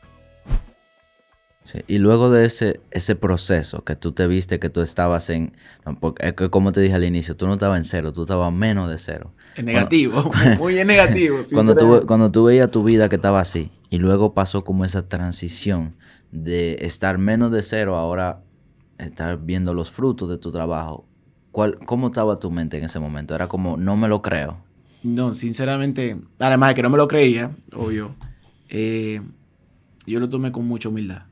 Y 1.87 1.99
luego 1.99 2.31
de 2.31 2.45
ese, 2.45 2.81
ese 2.89 3.15
proceso 3.15 3.83
que 3.83 3.95
tú 3.95 4.11
te 4.11 4.27
viste 4.27 4.59
que 4.59 4.69
tú 4.69 4.81
estabas 4.81 5.29
en, 5.29 5.53
como 6.49 6.71
te 6.71 6.81
dije 6.81 6.95
al 6.95 7.03
inicio, 7.03 7.37
tú 7.37 7.47
no 7.47 7.53
estabas 7.53 7.77
en 7.77 7.85
cero, 7.85 8.11
tú 8.11 8.23
estabas 8.23 8.51
menos 8.51 8.89
de 8.89 8.97
cero. 8.97 9.31
En 9.55 9.65
negativo, 9.65 10.31
muy 10.57 10.77
en 10.79 10.87
negativo. 10.87 11.37
cuando, 11.53 11.75
tú, 11.75 12.03
cuando 12.07 12.31
tú 12.31 12.45
veías 12.45 12.71
tu 12.71 12.83
vida 12.83 13.09
que 13.09 13.15
estaba 13.15 13.39
así 13.39 13.71
y 13.89 13.99
luego 13.99 14.33
pasó 14.33 14.63
como 14.63 14.85
esa 14.85 15.07
transición 15.07 15.95
de 16.31 16.77
estar 16.81 17.19
menos 17.19 17.51
de 17.51 17.61
cero, 17.61 17.95
ahora 17.95 18.41
estar 18.97 19.39
viendo 19.39 19.73
los 19.73 19.91
frutos 19.91 20.29
de 20.29 20.37
tu 20.37 20.51
trabajo, 20.51 21.07
¿cuál, 21.51 21.77
¿cómo 21.85 22.07
estaba 22.07 22.37
tu 22.37 22.49
mente 22.49 22.79
en 22.79 22.85
ese 22.85 22.99
momento? 22.99 23.35
Era 23.35 23.47
como, 23.47 23.77
no 23.77 23.95
me 23.95 24.07
lo 24.07 24.21
creo. 24.21 24.57
No, 25.03 25.33
sinceramente, 25.33 26.17
además 26.39 26.69
de 26.69 26.75
que 26.75 26.81
no 26.81 26.89
me 26.89 26.97
lo 26.97 27.07
creía, 27.07 27.55
obvio, 27.73 28.15
eh, 28.69 29.21
yo 30.07 30.19
lo 30.19 30.27
tomé 30.27 30.51
con 30.51 30.67
mucha 30.67 30.89
humildad 30.89 31.30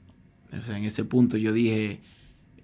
o 0.58 0.62
sea, 0.62 0.77
en 0.77 0.86
ese 0.86 1.06
punto 1.06 1.38
yo 1.38 1.53
dije, 1.53 2.01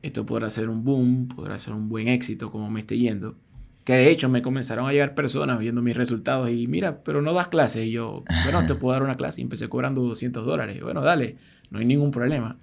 esto 0.01 0.25
podrá 0.25 0.49
ser 0.49 0.69
un 0.69 0.83
boom, 0.83 1.27
podrá 1.27 1.57
ser 1.57 1.73
un 1.73 1.89
buen 1.89 2.07
éxito 2.07 2.51
como 2.51 2.69
me 2.69 2.81
esté 2.81 2.97
yendo. 2.97 3.35
Que 3.83 3.93
de 3.93 4.09
hecho 4.09 4.29
me 4.29 4.41
comenzaron 4.41 4.87
a 4.87 4.91
llegar 4.91 5.13
personas 5.13 5.59
viendo 5.59 5.81
mis 5.81 5.95
resultados 5.95 6.49
y 6.49 6.67
mira, 6.67 7.03
pero 7.03 7.21
no 7.21 7.33
das 7.33 7.49
clases. 7.49 7.85
Y 7.85 7.91
yo, 7.91 8.23
bueno, 8.43 8.65
te 8.65 8.73
puedo 8.73 8.93
dar 8.93 9.03
una 9.03 9.15
clase. 9.15 9.41
Y 9.41 9.43
empecé 9.43 9.69
cobrando 9.69 10.01
200 10.01 10.43
dólares. 10.43 10.81
bueno, 10.81 11.01
dale, 11.01 11.37
no 11.69 11.79
hay 11.79 11.85
ningún 11.85 12.09
problema. 12.09 12.57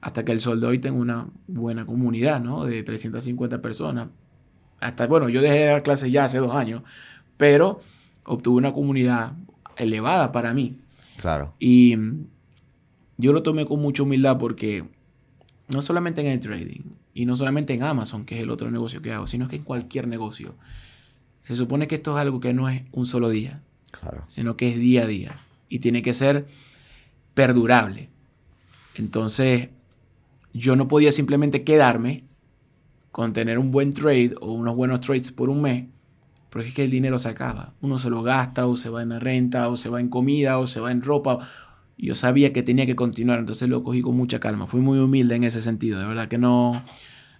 Hasta 0.00 0.24
que 0.24 0.32
el 0.32 0.40
sol 0.40 0.60
de 0.60 0.66
hoy 0.66 0.78
tengo 0.78 0.98
una 0.98 1.28
buena 1.46 1.84
comunidad, 1.84 2.40
¿no? 2.40 2.64
De 2.64 2.82
350 2.82 3.60
personas. 3.60 4.08
Hasta, 4.80 5.06
bueno, 5.06 5.28
yo 5.28 5.42
dejé 5.42 5.58
de 5.58 5.66
dar 5.66 5.82
clases 5.82 6.10
ya 6.10 6.24
hace 6.24 6.38
dos 6.38 6.54
años, 6.54 6.82
pero 7.36 7.80
obtuve 8.24 8.56
una 8.56 8.72
comunidad 8.72 9.32
elevada 9.76 10.32
para 10.32 10.54
mí. 10.54 10.78
Claro. 11.18 11.54
Y 11.58 11.96
yo 13.18 13.32
lo 13.32 13.42
tomé 13.42 13.66
con 13.66 13.80
mucha 13.80 14.02
humildad 14.02 14.38
porque 14.38 14.84
no 15.68 15.82
solamente 15.82 16.20
en 16.20 16.28
el 16.28 16.40
trading 16.40 16.82
y 17.14 17.26
no 17.26 17.34
solamente 17.36 17.74
en 17.74 17.82
Amazon, 17.82 18.24
que 18.24 18.36
es 18.36 18.42
el 18.42 18.50
otro 18.50 18.70
negocio 18.70 19.00
que 19.02 19.12
hago, 19.12 19.26
sino 19.26 19.48
que 19.48 19.56
en 19.56 19.62
cualquier 19.62 20.06
negocio. 20.06 20.54
Se 21.40 21.56
supone 21.56 21.86
que 21.88 21.94
esto 21.96 22.16
es 22.16 22.20
algo 22.22 22.40
que 22.40 22.52
no 22.52 22.68
es 22.68 22.82
un 22.92 23.06
solo 23.06 23.28
día, 23.28 23.62
Claro. 23.90 24.24
sino 24.26 24.56
que 24.56 24.68
es 24.70 24.78
día 24.78 25.04
a 25.04 25.06
día 25.06 25.36
y 25.68 25.78
tiene 25.78 26.02
que 26.02 26.12
ser 26.14 26.46
perdurable. 27.34 28.08
Entonces, 28.94 29.68
yo 30.52 30.76
no 30.76 30.88
podía 30.88 31.12
simplemente 31.12 31.64
quedarme 31.64 32.24
con 33.12 33.32
tener 33.32 33.58
un 33.58 33.70
buen 33.70 33.92
trade 33.92 34.34
o 34.40 34.52
unos 34.52 34.74
buenos 34.76 35.00
trades 35.00 35.32
por 35.32 35.48
un 35.48 35.62
mes, 35.62 35.84
porque 36.50 36.68
es 36.68 36.74
que 36.74 36.84
el 36.84 36.90
dinero 36.90 37.18
se 37.18 37.28
acaba. 37.28 37.72
Uno 37.80 37.98
se 37.98 38.10
lo 38.10 38.22
gasta 38.22 38.66
o 38.66 38.76
se 38.76 38.88
va 38.88 39.02
en 39.02 39.10
la 39.10 39.18
renta 39.18 39.68
o 39.68 39.76
se 39.76 39.88
va 39.88 40.00
en 40.00 40.08
comida 40.08 40.58
o 40.58 40.66
se 40.66 40.80
va 40.80 40.90
en 40.90 41.02
ropa. 41.02 41.38
Yo 41.98 42.14
sabía 42.14 42.52
que 42.52 42.62
tenía 42.62 42.86
que 42.86 42.96
continuar, 42.96 43.38
entonces 43.38 43.68
lo 43.68 43.82
cogí 43.82 44.02
con 44.02 44.16
mucha 44.16 44.40
calma. 44.40 44.66
Fui 44.66 44.80
muy 44.80 44.98
humilde 44.98 45.34
en 45.36 45.44
ese 45.44 45.62
sentido, 45.62 45.98
de 46.00 46.06
verdad 46.06 46.28
que 46.28 46.38
no, 46.38 46.84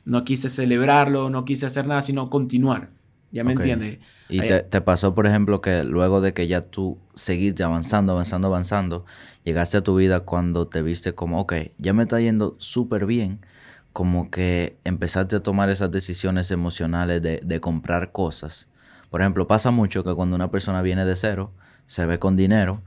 no 0.05 0.25
quise 0.25 0.49
celebrarlo, 0.51 1.31
no 1.31 1.45
quise 1.45 1.67
hacer 1.67 1.87
nada, 1.87 2.03
sino 2.03 2.31
continuar. 2.31 2.91
¿Ya 3.33 3.45
me 3.45 3.53
Ok. 3.53 3.61
entiendes? 3.61 3.99
¿Y 4.29 4.43
te 4.43 4.81
pasó, 4.81 5.15
por 5.15 5.27
ejemplo, 5.27 5.61
que 5.61 5.85
luego 5.85 6.21
de 6.21 6.35
que 6.35 6.49
ya 6.49 6.61
tú 6.61 6.99
seguiste 7.15 7.63
avanzando, 7.63 8.13
avanzando, 8.13 8.49
avanzando, 8.49 9.05
llegaste 9.45 9.77
a 9.77 9.83
tu 9.83 9.95
vida 9.97 10.21
cuando 10.21 10.67
te 10.67 10.83
viste 10.83 11.15
como, 11.15 11.41
ok, 11.41 11.55
ya 11.79 11.93
me 11.93 12.03
está 12.03 12.21
yendo 12.21 12.57
súper 12.59 13.07
bien, 13.07 13.47
como 13.93 14.31
que 14.31 14.79
empezaste 14.85 15.37
a 15.37 15.43
tomar 15.43 15.71
esas 15.71 15.93
decisiones 15.93 16.51
emocionales 16.51 17.23
de, 17.23 17.41
de 17.45 17.61
comprar 17.61 18.11
cosas? 18.11 18.69
Por 19.11 19.21
ejemplo, 19.21 19.47
pasa 19.47 19.71
mucho 19.71 20.03
que 20.03 20.15
cuando 20.15 20.35
una 20.35 20.51
persona 20.51 20.83
viene 20.83 21.05
de 21.05 21.15
cero, 21.15 21.53
se 21.87 22.05
ve 22.05 22.19
con 22.19 22.37
dinero, 22.37 22.83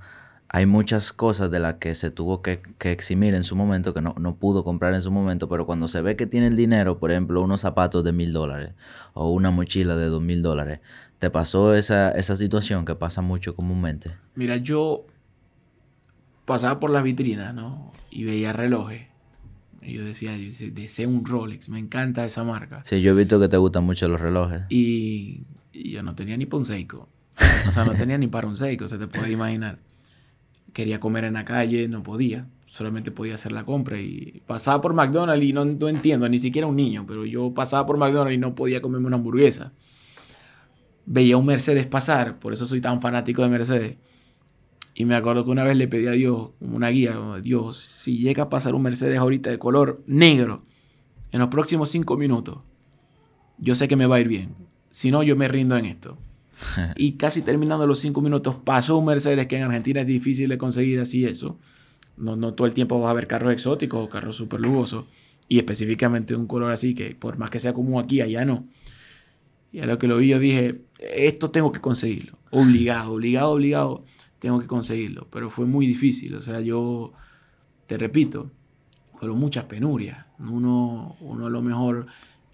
hay 0.51 0.65
muchas 0.65 1.13
cosas 1.13 1.51
de 1.51 1.59
las 1.59 1.75
que 1.75 1.93
se 1.93 2.09
tuvo 2.09 2.41
que, 2.41 2.61
que 2.79 2.91
eximir 2.91 3.35
en 3.35 3.43
su 3.43 3.55
momento, 3.55 3.93
que 3.93 4.01
no, 4.01 4.15
no 4.19 4.35
pudo 4.35 4.63
comprar 4.63 4.95
en 4.95 5.03
su 5.03 5.11
momento, 5.11 5.47
pero 5.47 5.67
cuando 5.67 5.87
se 5.87 6.01
ve 6.01 6.15
que 6.15 6.25
tiene 6.25 6.47
el 6.47 6.55
dinero, 6.55 6.97
por 6.97 7.11
ejemplo, 7.11 7.41
unos 7.41 7.61
zapatos 7.61 8.03
de 8.03 8.13
mil 8.13 8.33
dólares 8.33 8.71
o 9.13 9.31
una 9.31 9.51
mochila 9.51 9.95
de 9.95 10.07
dos 10.07 10.23
mil 10.23 10.41
dólares, 10.41 10.79
¿te 11.19 11.29
pasó 11.29 11.75
esa, 11.75 12.11
esa 12.11 12.35
situación 12.35 12.83
que 12.83 12.95
pasa 12.95 13.21
mucho 13.21 13.55
comúnmente? 13.55 14.11
Mira, 14.33 14.57
yo 14.57 15.05
pasaba 16.45 16.79
por 16.79 16.89
las 16.89 17.03
vitrinas, 17.03 17.53
¿no? 17.53 17.91
Y 18.09 18.23
veía 18.23 18.51
relojes. 18.51 19.07
Y 19.83 19.93
yo 19.93 20.03
decía, 20.03 20.35
yo 20.35 20.49
deseo 20.71 21.09
un 21.09 21.25
Rolex, 21.25 21.69
me 21.69 21.77
encanta 21.77 22.25
esa 22.25 22.43
marca. 22.43 22.81
Sí, 22.83 23.01
yo 23.01 23.11
he 23.11 23.15
visto 23.15 23.39
que 23.39 23.49
te 23.49 23.57
gustan 23.57 23.83
mucho 23.83 24.07
los 24.07 24.19
relojes. 24.19 24.63
Y, 24.69 25.43
y 25.71 25.91
yo 25.91 26.01
no 26.01 26.15
tenía 26.15 26.35
ni 26.37 26.47
para 26.47 26.57
un 26.57 26.65
Seiko. 26.65 27.07
O 27.67 27.71
sea, 27.71 27.85
no 27.85 27.93
tenía 27.93 28.17
ni 28.17 28.27
para 28.27 28.47
un 28.47 28.55
Seiko, 28.55 28.87
se 28.87 28.97
te 28.97 29.07
puede 29.07 29.31
imaginar. 29.31 29.77
Quería 30.73 30.99
comer 30.99 31.23
en 31.25 31.33
la 31.33 31.45
calle, 31.45 31.87
no 31.87 32.03
podía. 32.03 32.47
Solamente 32.65 33.11
podía 33.11 33.35
hacer 33.35 33.51
la 33.51 33.65
compra. 33.65 33.99
Y 33.99 34.41
pasaba 34.45 34.81
por 34.81 34.93
McDonald's 34.93 35.45
y 35.45 35.53
no, 35.53 35.65
no 35.65 35.89
entiendo, 35.89 36.29
ni 36.29 36.39
siquiera 36.39 36.67
un 36.67 36.75
niño, 36.75 37.05
pero 37.07 37.25
yo 37.25 37.53
pasaba 37.53 37.85
por 37.85 37.97
McDonald's 37.97 38.35
y 38.35 38.37
no 38.37 38.55
podía 38.55 38.81
comerme 38.81 39.07
una 39.07 39.17
hamburguesa. 39.17 39.73
Veía 41.05 41.37
un 41.37 41.45
Mercedes 41.45 41.87
pasar, 41.87 42.39
por 42.39 42.53
eso 42.53 42.65
soy 42.65 42.81
tan 42.81 43.01
fanático 43.01 43.41
de 43.41 43.49
Mercedes. 43.49 43.97
Y 44.93 45.05
me 45.05 45.15
acuerdo 45.15 45.45
que 45.45 45.51
una 45.51 45.63
vez 45.63 45.77
le 45.77 45.87
pedí 45.87 46.07
a 46.07 46.11
Dios 46.11 46.49
como 46.59 46.75
una 46.75 46.89
guía, 46.89 47.15
como, 47.15 47.39
Dios, 47.39 47.77
si 47.77 48.17
llega 48.17 48.43
a 48.43 48.49
pasar 48.49 48.75
un 48.75 48.83
Mercedes 48.83 49.17
ahorita 49.17 49.49
de 49.49 49.57
color 49.57 50.03
negro 50.05 50.65
en 51.31 51.39
los 51.39 51.49
próximos 51.49 51.89
cinco 51.89 52.17
minutos, 52.17 52.59
yo 53.57 53.75
sé 53.75 53.87
que 53.87 53.95
me 53.95 54.07
va 54.07 54.17
a 54.17 54.19
ir 54.19 54.27
bien. 54.27 54.55
Si 54.89 55.11
no, 55.11 55.23
yo 55.23 55.35
me 55.35 55.47
rindo 55.47 55.77
en 55.77 55.85
esto. 55.85 56.17
y 56.95 57.13
casi 57.13 57.41
terminando 57.41 57.87
los 57.87 57.99
cinco 57.99 58.21
minutos, 58.21 58.55
pasó 58.63 58.97
un 58.97 59.05
Mercedes 59.05 59.47
que 59.47 59.57
en 59.57 59.63
Argentina 59.63 60.01
es 60.01 60.07
difícil 60.07 60.49
de 60.49 60.57
conseguir 60.57 60.99
así 60.99 61.25
eso. 61.25 61.57
No, 62.17 62.35
no 62.35 62.53
todo 62.53 62.67
el 62.67 62.73
tiempo 62.73 62.99
vas 62.99 63.11
a 63.11 63.13
ver 63.13 63.27
carros 63.27 63.53
exóticos 63.53 64.03
o 64.03 64.09
carros 64.09 64.35
súper 64.35 64.59
lujosos. 64.59 65.05
Y 65.47 65.57
específicamente 65.57 66.35
un 66.35 66.47
color 66.47 66.71
así 66.71 66.93
que 66.93 67.15
por 67.15 67.37
más 67.37 67.49
que 67.49 67.59
sea 67.59 67.73
como 67.73 67.99
aquí, 67.99 68.21
allá 68.21 68.45
no. 68.45 68.67
Y 69.71 69.79
a 69.79 69.85
lo 69.85 69.97
que 69.97 70.07
lo 70.07 70.17
vi 70.17 70.29
yo 70.29 70.39
dije, 70.39 70.81
esto 70.99 71.51
tengo 71.51 71.71
que 71.71 71.79
conseguirlo. 71.79 72.37
Obligado, 72.51 73.13
obligado, 73.13 73.51
obligado, 73.51 74.05
tengo 74.39 74.59
que 74.59 74.67
conseguirlo. 74.67 75.27
Pero 75.31 75.49
fue 75.49 75.65
muy 75.65 75.85
difícil. 75.85 76.35
O 76.35 76.41
sea, 76.41 76.59
yo, 76.61 77.13
te 77.87 77.97
repito, 77.97 78.51
fueron 79.19 79.39
muchas 79.39 79.65
penurias. 79.65 80.25
Uno, 80.39 81.17
uno 81.19 81.45
a 81.45 81.49
lo 81.49 81.61
mejor, 81.61 82.07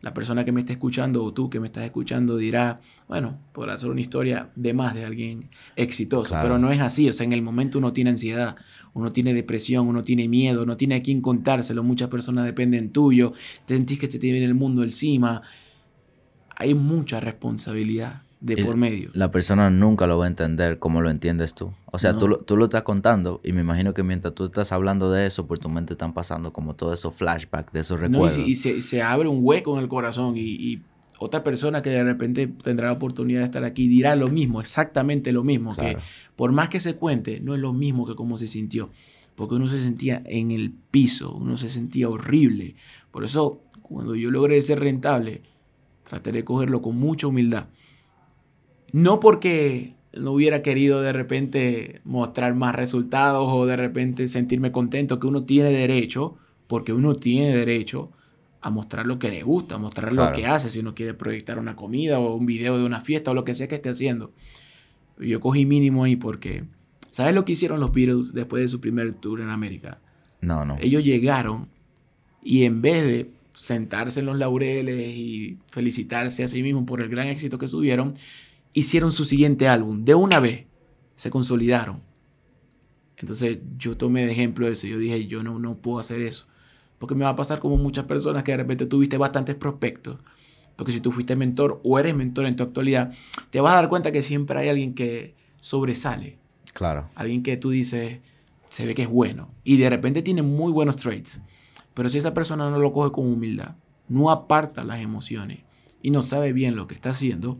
la 0.05 0.13
persona 0.13 0.45
que 0.45 0.51
me 0.51 0.59
está 0.59 0.71
escuchando 0.71 1.23
o 1.23 1.33
tú 1.33 1.49
que 1.49 1.59
me 1.59 1.65
estás 1.65 1.83
escuchando 1.83 2.37
dirá, 2.37 2.79
bueno, 3.07 3.39
podrá 3.53 3.75
ser 3.75 3.89
una 3.89 4.01
historia 4.01 4.51
de 4.55 4.71
más 4.71 4.93
de 4.93 5.03
alguien 5.03 5.49
exitoso. 5.75 6.29
Claro. 6.29 6.43
Pero 6.43 6.59
no 6.59 6.71
es 6.71 6.79
así. 6.79 7.09
O 7.09 7.13
sea, 7.13 7.25
en 7.25 7.33
el 7.33 7.41
momento 7.41 7.79
uno 7.79 7.91
tiene 7.91 8.11
ansiedad, 8.11 8.55
uno 8.93 9.11
tiene 9.11 9.33
depresión, 9.33 9.87
uno 9.87 10.03
tiene 10.03 10.27
miedo, 10.27 10.63
no 10.63 10.77
tiene 10.77 10.93
a 10.93 11.01
quién 11.01 11.21
contárselo. 11.21 11.81
Muchas 11.81 12.09
personas 12.09 12.45
dependen 12.45 12.91
tuyo. 12.91 13.33
Te 13.65 13.73
sentís 13.73 13.97
que 13.97 14.05
se 14.05 14.19
te 14.19 14.31
viene 14.31 14.45
el 14.45 14.53
mundo 14.53 14.83
encima. 14.83 15.41
Hay 16.55 16.75
mucha 16.75 17.19
responsabilidad 17.19 18.24
de 18.45 18.63
por 18.63 18.77
medio. 18.77 19.09
La 19.13 19.31
persona 19.31 19.69
nunca 19.69 20.05
lo 20.07 20.17
va 20.17 20.25
a 20.25 20.27
entender 20.27 20.77
como 20.79 21.01
lo 21.01 21.09
entiendes 21.09 21.53
tú. 21.55 21.73
O 21.91 21.97
sea, 21.99 22.13
No. 22.13 22.19
tú, 22.19 22.27
lo, 22.27 22.37
tú 22.39 22.57
lo 22.57 22.65
estás 22.65 22.83
contando 22.83 23.41
y 23.43 23.51
me 23.53 23.61
imagino 23.61 23.93
que 23.93 24.03
mientras 24.03 24.35
tú 24.35 24.43
estás 24.43 24.71
hablando 24.71 25.11
de 25.11 25.25
eso, 25.25 25.47
por 25.47 25.57
tu 25.59 25.67
mente 25.69 25.93
están 25.93 26.13
pasando 26.13 26.53
como 26.53 26.75
todos 26.75 26.99
esos 26.99 27.13
flashbacks 27.15 27.73
de 27.73 27.79
esos 27.79 27.99
No, 27.99 28.05
y, 28.05 28.09
recuerdos. 28.11 28.35
se- 28.35 28.41
y 28.47 28.55
se, 28.55 28.81
se 28.81 29.01
abre 29.01 29.27
un 29.27 29.39
hueco 29.41 29.75
en 29.77 29.81
el 29.83 29.89
corazón 29.89 30.37
y, 30.37 30.41
y 30.41 30.81
otra 31.17 31.43
persona 31.43 31.81
que 31.81 31.89
de 31.89 32.03
repente 32.03 32.47
tendrá 32.47 32.87
la 32.87 32.93
oportunidad 32.93 33.39
de 33.39 33.45
estar 33.45 33.63
aquí 33.63 33.87
dirá 33.87 34.15
lo 34.15 34.27
mismo, 34.27 34.59
exactamente 34.59 35.31
lo 35.31 35.43
mismo, 35.43 35.73
Claro. 35.75 35.97
que 35.99 36.03
por 36.35 36.51
más 36.51 36.69
que 36.69 36.79
se 36.79 36.95
cuente, 36.95 37.39
no 37.39 37.55
es 37.55 37.61
lo 37.61 37.73
mismo 37.73 38.05
que 38.05 38.15
cómo 38.15 38.35
se 38.37 38.47
sintió, 38.47 38.89
porque 39.35 39.55
uno 39.55 39.67
se 39.69 39.81
sentía 39.81 40.21
en 40.25 40.51
el 40.51 40.71
piso, 40.91 41.33
uno 41.35 41.57
se 41.57 41.69
sentía 41.69 42.09
horrible. 42.09 42.75
Por 43.11 43.23
eso, 43.23 43.61
cuando 43.81 44.13
yo 44.15 44.29
logré 44.29 44.61
ser 44.61 44.81
rentable, 44.81 45.41
traté 46.03 46.31
de 46.33 46.43
cogerlo 46.43 46.81
con 46.81 46.97
mucha 46.97 47.27
humildad. 47.27 47.67
No 48.95 49.19
porque 49.19 49.93
no 50.13 50.31
hubiera 50.31 50.61
querido 50.61 51.01
de 51.01 51.11
repente 51.11 51.99
mostrar 52.05 52.55
más 52.55 52.73
resultados 52.73 53.49
o 53.51 53.65
de 53.65 53.75
repente 53.75 54.29
sentirme 54.29 54.71
contento, 54.71 55.19
que 55.19 55.27
uno 55.27 55.43
tiene 55.43 55.69
derecho, 55.71 56.37
porque 56.67 56.93
uno 56.93 57.13
tiene 57.13 57.53
derecho 57.53 58.09
a 58.61 58.69
mostrar 58.69 59.05
lo 59.05 59.19
que 59.19 59.29
le 59.29 59.43
gusta, 59.43 59.75
a 59.75 59.79
mostrar 59.79 60.13
Claro. 60.13 60.29
lo 60.29 60.35
que 60.37 60.47
hace, 60.47 60.69
si 60.69 60.79
uno 60.79 60.95
quiere 60.95 61.13
proyectar 61.13 61.59
una 61.59 61.75
comida 61.75 62.19
o 62.19 62.35
un 62.35 62.45
video 62.45 62.77
de 62.77 62.85
una 62.85 63.01
fiesta 63.01 63.31
o 63.31 63.33
lo 63.33 63.43
que 63.43 63.53
sea 63.53 63.67
que 63.67 63.75
esté 63.75 63.89
haciendo. 63.89 64.31
Yo 65.19 65.41
cogí 65.41 65.65
mínimo 65.65 66.05
ahí 66.05 66.15
porque, 66.15 66.63
¿sabes 67.11 67.35
lo 67.35 67.43
que 67.43 67.51
hicieron 67.51 67.81
los 67.81 67.91
Beatles 67.91 68.33
después 68.33 68.61
de 68.61 68.69
su 68.69 68.79
primer 68.79 69.13
tour 69.15 69.41
en 69.41 69.49
América? 69.49 69.99
No, 70.39 70.63
no. 70.63 70.77
Ellos 70.79 71.03
llegaron 71.03 71.67
y 72.41 72.63
en 72.63 72.81
vez 72.81 73.05
de 73.05 73.29
sentarse 73.53 74.21
en 74.21 74.25
los 74.27 74.37
laureles 74.37 75.15
y 75.17 75.57
felicitarse 75.69 76.45
a 76.45 76.47
sí 76.47 76.63
mismos 76.63 76.85
por 76.85 77.01
el 77.01 77.09
gran 77.09 77.27
éxito 77.27 77.57
que 77.57 77.67
tuvieron, 77.67 78.15
hicieron 78.75 79.11
su 79.11 79.25
siguiente 79.25 79.67
álbum. 79.67 80.05
De 80.05 80.13
una 80.13 80.39
vez 80.39 80.65
se 81.15 81.31
consolidaron. 81.31 82.03
Entonces 83.17 83.59
yo 83.77 83.97
tomé 83.97 84.25
de 84.25 84.33
ejemplo 84.33 84.67
eso. 84.67 84.85
Yo 84.85 84.99
dije, 84.99 85.25
yo 85.25 85.41
no, 85.41 85.57
no 85.57 85.77
puedo 85.77 85.97
hacer 85.97 86.21
eso. 86.21 86.45
Porque 86.99 87.15
me 87.15 87.23
va 87.23 87.31
a 87.31 87.35
pasar 87.35 87.59
como 87.59 87.77
muchas 87.77 88.05
personas 88.05 88.43
que 88.43 88.51
de 88.51 88.57
repente 88.57 88.85
tuviste 88.85 89.17
bastantes 89.17 89.55
prospectos. 89.55 90.19
Porque 90.75 90.91
si 90.91 90.99
tú 90.99 91.11
fuiste 91.13 91.35
mentor 91.37 91.79
o 91.83 91.97
eres 91.97 92.13
mentor 92.13 92.45
en 92.45 92.57
tu 92.57 92.63
actualidad, 92.63 93.13
te 93.49 93.61
vas 93.61 93.73
a 93.73 93.77
dar 93.77 93.89
cuenta 93.89 94.11
que 94.11 94.21
siempre 94.21 94.59
hay 94.59 94.67
alguien 94.67 94.93
que 94.93 95.33
sobresale. 95.61 96.37
Claro. 96.73 97.09
Alguien 97.15 97.43
que 97.43 97.55
tú 97.55 97.69
dices, 97.69 98.19
se 98.67 98.85
ve 98.85 98.93
que 98.93 99.03
es 99.03 99.09
bueno. 99.09 99.49
Y 99.63 99.77
de 99.77 99.89
repente 99.89 100.21
tiene 100.21 100.41
muy 100.41 100.73
buenos 100.73 100.97
traits. 100.97 101.39
Pero 101.93 102.09
si 102.09 102.17
esa 102.17 102.33
persona 102.33 102.69
no 102.69 102.77
lo 102.77 102.91
coge 102.91 103.13
con 103.13 103.25
humildad, 103.25 103.75
no 104.09 104.29
aparta 104.29 104.83
las 104.83 104.99
emociones 104.99 105.59
y 106.01 106.11
no 106.11 106.21
sabe 106.21 106.51
bien 106.51 106.75
lo 106.75 106.87
que 106.87 106.93
está 106.93 107.11
haciendo, 107.11 107.57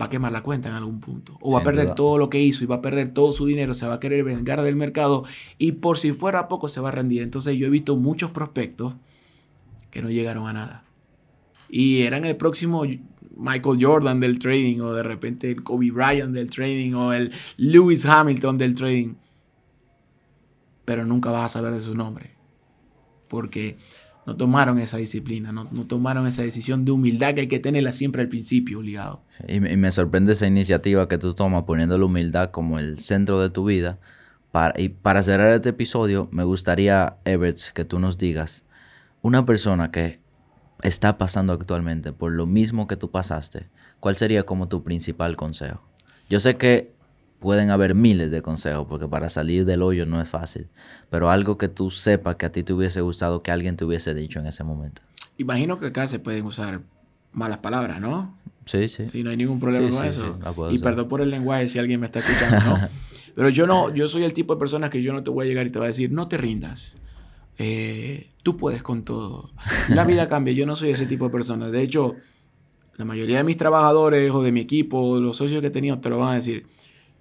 va 0.00 0.06
a 0.06 0.10
quemar 0.10 0.32
la 0.32 0.42
cuenta 0.42 0.68
en 0.68 0.74
algún 0.74 1.00
punto. 1.00 1.36
O 1.40 1.52
va 1.52 1.60
a 1.60 1.62
perder 1.62 1.86
duda. 1.86 1.94
todo 1.94 2.18
lo 2.18 2.30
que 2.30 2.40
hizo 2.40 2.64
y 2.64 2.66
va 2.66 2.76
a 2.76 2.80
perder 2.80 3.14
todo 3.14 3.32
su 3.32 3.46
dinero, 3.46 3.74
se 3.74 3.86
va 3.86 3.94
a 3.94 4.00
querer 4.00 4.24
vengar 4.24 4.62
del 4.62 4.76
mercado 4.76 5.24
y 5.58 5.72
por 5.72 5.98
si 5.98 6.12
fuera 6.12 6.48
poco 6.48 6.68
se 6.68 6.80
va 6.80 6.88
a 6.88 6.92
rendir. 6.92 7.22
Entonces 7.22 7.56
yo 7.56 7.66
he 7.66 7.70
visto 7.70 7.96
muchos 7.96 8.30
prospectos 8.30 8.94
que 9.90 10.02
no 10.02 10.10
llegaron 10.10 10.48
a 10.48 10.52
nada. 10.52 10.84
Y 11.68 12.02
eran 12.02 12.24
el 12.24 12.36
próximo 12.36 12.82
Michael 13.36 13.78
Jordan 13.80 14.20
del 14.20 14.38
trading 14.38 14.80
o 14.80 14.92
de 14.92 15.02
repente 15.02 15.50
el 15.50 15.62
Kobe 15.62 15.90
Bryant 15.90 16.34
del 16.34 16.50
trading 16.50 16.94
o 16.94 17.12
el 17.12 17.32
Lewis 17.56 18.04
Hamilton 18.04 18.58
del 18.58 18.74
trading. 18.74 19.14
Pero 20.84 21.06
nunca 21.06 21.30
vas 21.30 21.46
a 21.46 21.48
saber 21.48 21.72
de 21.72 21.80
su 21.80 21.94
nombre. 21.94 22.32
Porque 23.28 23.76
no 24.26 24.36
tomaron 24.36 24.78
esa 24.78 24.96
disciplina, 24.96 25.52
no, 25.52 25.68
no 25.70 25.86
tomaron 25.86 26.26
esa 26.26 26.42
decisión 26.42 26.84
de 26.84 26.92
humildad 26.92 27.34
que 27.34 27.42
hay 27.42 27.46
que 27.48 27.58
tenerla 27.60 27.92
siempre 27.92 28.22
al 28.22 28.28
principio, 28.28 28.78
obligado. 28.78 29.22
Sí, 29.28 29.44
Y, 29.48 29.60
me- 29.60 29.72
y 29.72 29.76
me 29.76 29.90
sorprende 29.92 30.32
esa 30.32 30.46
iniciativa 30.46 31.08
que 31.08 31.18
tú 31.18 31.34
tomas 31.34 31.64
poniendo 31.64 31.98
la 31.98 32.04
humildad 32.06 32.50
como 32.50 32.78
el 32.78 32.98
centro 33.00 33.40
de 33.40 33.50
tu 33.50 33.64
vida. 33.64 33.98
Para, 34.52 34.80
y 34.80 34.88
para 34.88 35.22
cerrar 35.22 35.52
este 35.52 35.70
episodio, 35.70 36.28
me 36.30 36.44
gustaría, 36.44 37.16
Everts, 37.24 37.72
que 37.72 37.84
tú 37.84 37.98
nos 37.98 38.18
digas, 38.18 38.64
una 39.20 39.44
persona 39.44 39.90
que 39.90 40.20
está 40.82 41.18
pasando 41.18 41.52
actualmente, 41.52 42.12
por 42.12 42.30
lo 42.32 42.46
mismo 42.46 42.86
que 42.86 42.96
tú 42.96 43.10
pasaste, 43.10 43.68
¿cuál 44.00 44.16
sería 44.16 44.44
como 44.44 44.68
tu 44.68 44.82
principal 44.84 45.34
consejo? 45.36 45.82
Yo 46.30 46.40
sé 46.40 46.56
que 46.56 46.93
pueden 47.44 47.68
haber 47.68 47.94
miles 47.94 48.30
de 48.30 48.40
consejos, 48.40 48.86
porque 48.88 49.06
para 49.06 49.28
salir 49.28 49.66
del 49.66 49.82
hoyo 49.82 50.06
no 50.06 50.18
es 50.18 50.26
fácil, 50.26 50.66
pero 51.10 51.28
algo 51.30 51.58
que 51.58 51.68
tú 51.68 51.90
sepas 51.90 52.36
que 52.36 52.46
a 52.46 52.50
ti 52.50 52.62
te 52.62 52.72
hubiese 52.72 53.02
gustado 53.02 53.42
que 53.42 53.50
alguien 53.50 53.76
te 53.76 53.84
hubiese 53.84 54.14
dicho 54.14 54.40
en 54.40 54.46
ese 54.46 54.64
momento. 54.64 55.02
Imagino 55.36 55.78
que 55.78 55.88
acá 55.88 56.06
se 56.06 56.18
pueden 56.18 56.46
usar 56.46 56.80
malas 57.32 57.58
palabras, 57.58 58.00
¿no? 58.00 58.34
Sí, 58.64 58.88
sí. 58.88 59.04
Sí, 59.06 59.22
no 59.22 59.28
hay 59.28 59.36
ningún 59.36 59.60
problema 59.60 59.90
con 59.90 60.06
eso. 60.06 60.38
y 60.70 60.78
perdón 60.78 61.06
por 61.06 61.20
el 61.20 61.30
lenguaje 61.30 61.68
si 61.68 61.78
alguien 61.78 62.00
me 62.00 62.06
está 62.06 62.20
escuchando, 62.20 62.64
¿no? 62.64 62.88
Pero 63.34 63.50
yo 63.50 63.66
no, 63.66 63.94
yo 63.94 64.08
soy 64.08 64.24
el 64.24 64.32
tipo 64.32 64.54
de 64.54 64.58
persona 64.58 64.88
que 64.88 65.02
yo 65.02 65.12
no 65.12 65.22
te 65.22 65.28
voy 65.28 65.44
a 65.44 65.48
llegar 65.48 65.66
y 65.66 65.70
te 65.70 65.78
voy 65.78 65.86
a 65.86 65.88
decir, 65.88 66.10
no 66.10 66.28
te 66.28 66.38
rindas. 66.38 66.96
Eh, 67.58 68.30
tú 68.42 68.56
puedes 68.56 68.82
con 68.82 69.04
todo. 69.04 69.50
La 69.88 70.04
vida 70.04 70.28
cambia. 70.30 70.54
Yo 70.54 70.64
no 70.64 70.76
soy 70.76 70.90
ese 70.90 71.04
tipo 71.04 71.26
de 71.26 71.30
persona. 71.30 71.68
De 71.68 71.82
hecho, 71.82 72.14
la 72.96 73.04
mayoría 73.04 73.36
de 73.36 73.44
mis 73.44 73.58
trabajadores 73.58 74.30
o 74.32 74.42
de 74.42 74.50
mi 74.50 74.60
equipo, 74.60 75.20
los 75.20 75.36
socios 75.36 75.60
que 75.60 75.66
he 75.66 75.70
tenido, 75.70 75.98
te 75.98 76.08
lo 76.08 76.20
van 76.20 76.32
a 76.32 76.34
decir. 76.36 76.66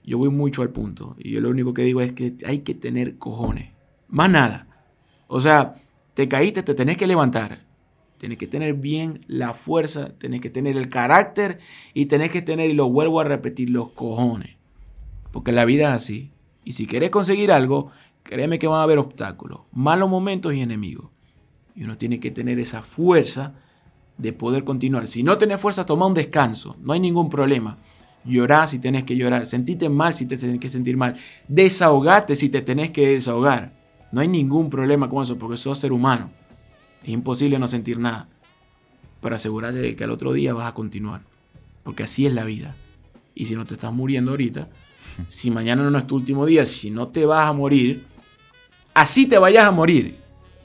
Yo 0.03 0.17
voy 0.17 0.29
mucho 0.29 0.62
al 0.62 0.69
punto. 0.69 1.15
Y 1.17 1.31
yo 1.31 1.41
lo 1.41 1.50
único 1.50 1.74
que 1.74 1.83
digo 1.83 2.01
es 2.01 2.12
que 2.12 2.36
hay 2.45 2.60
que 2.60 2.75
tener 2.75 3.17
cojones. 3.17 3.72
Más 4.07 4.29
nada. 4.29 4.67
O 5.27 5.39
sea, 5.39 5.75
te 6.13 6.27
caíste, 6.27 6.63
te 6.63 6.74
tenés 6.74 6.98
que 6.98 7.07
levantar. 7.07 7.65
Tienes 8.17 8.38
que 8.38 8.48
tener 8.48 8.75
bien 8.75 9.25
la 9.27 9.53
fuerza, 9.53 10.17
tenés 10.17 10.39
que 10.39 10.50
tener 10.50 10.77
el 10.77 10.89
carácter 10.89 11.60
y 11.93 12.05
tenés 12.05 12.31
que 12.31 12.41
tener, 12.41 12.69
y 12.69 12.74
lo 12.74 12.89
vuelvo 12.89 13.19
a 13.19 13.25
repetir, 13.25 13.69
los 13.69 13.89
cojones. 13.89 14.55
Porque 15.31 15.51
la 15.51 15.65
vida 15.65 15.89
es 15.89 15.95
así. 15.95 16.31
Y 16.63 16.74
si 16.74 16.88
quieres 16.88 17.10
conseguir 17.10 17.51
algo, 17.51 17.91
créeme 18.24 18.60
que 18.60 18.67
van 18.67 18.79
a 18.79 18.83
haber 18.83 18.98
obstáculos, 18.98 19.62
malos 19.74 20.10
momentos 20.10 20.53
y 20.53 20.62
enemigos. 20.62 21.10
Y 21.75 21.83
uno 21.83 21.98
tiene 21.98 22.19
que 22.19 22.31
tener 22.31 22.60
esa 22.60 22.81
fuerza 22.81 23.55
de 24.17 24.31
poder 24.31 24.63
continuar. 24.63 25.07
Si 25.07 25.24
no 25.24 25.38
tenés 25.38 25.60
fuerza, 25.60 25.86
toma 25.86 26.07
un 26.07 26.13
descanso. 26.13 26.77
No 26.79 26.93
hay 26.93 27.00
ningún 27.00 27.29
problema. 27.29 27.77
Llorar 28.25 28.70
si 28.70 28.80
tenés 28.80 29.03
que 29.03 29.15
llorar. 29.15 29.46
Sentite 29.46 29.89
mal 29.89 30.13
si 30.13 30.25
te 30.25 30.38
tenés 30.38 30.60
que 30.60 30.70
sentir 30.70 30.98
mal. 30.98 31.15
Desahogate 31.48 32.36
si 32.36 32.50
te 32.50 32.62
tenés 32.62 32.92
que 32.92 33.10
desahogar. 33.10 33.74
No 34.12 34.22
hay 34.22 34.27
ningún 34.27 34.70
problema 34.70 35.10
con 35.10 35.24
eso 35.24 35.38
porque 35.38 35.58
sos 35.58 35.80
ser 35.80 35.92
humano. 35.92 36.32
Es 37.03 37.10
imposible 37.10 37.60
no 37.60 37.68
sentir 37.68 38.00
nada. 38.00 38.27
Pero 39.22 39.36
asegúrate 39.36 39.80
de 39.80 39.96
que 39.96 40.03
al 40.03 40.12
otro 40.12 40.34
día 40.34 40.53
vas 40.53 40.68
a 40.68 40.74
continuar. 40.74 41.22
Porque 41.84 42.03
así 42.03 42.25
es 42.25 42.34
la 42.34 42.46
vida. 42.46 42.75
Y 43.36 43.46
si 43.46 43.56
no 43.56 43.65
te 43.65 43.74
estás 43.74 43.92
muriendo 43.92 44.32
ahorita, 44.32 44.70
si 45.27 45.51
mañana 45.51 45.89
no 45.89 45.98
es 45.98 46.08
tu 46.08 46.15
último 46.15 46.46
día, 46.46 46.65
si 46.65 46.92
no 46.92 47.08
te 47.10 47.25
vas 47.25 47.48
a 47.48 47.53
morir, 47.53 48.06
así 48.94 49.25
te 49.25 49.38
vayas 49.38 49.65
a 49.65 49.72
morir. 49.72 50.18